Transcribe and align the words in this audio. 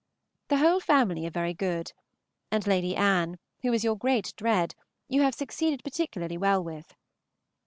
The 0.47 0.57
whole 0.57 0.79
family 0.79 1.27
are 1.27 1.29
very 1.29 1.53
good; 1.53 1.93
and 2.49 2.65
Lady 2.65 2.95
Anne, 2.95 3.37
who 3.61 3.69
was 3.69 3.83
your 3.83 3.95
great 3.95 4.33
dread, 4.35 4.73
you 5.07 5.21
have 5.21 5.35
succeeded 5.35 5.83
particularly 5.83 6.39
well 6.39 6.63
with. 6.63 6.95